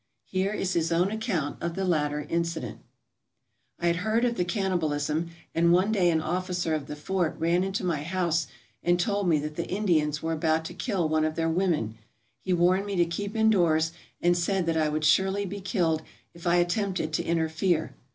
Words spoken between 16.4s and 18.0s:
I attempted to interfere.